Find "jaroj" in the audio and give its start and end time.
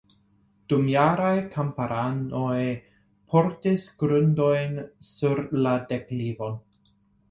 0.93-1.33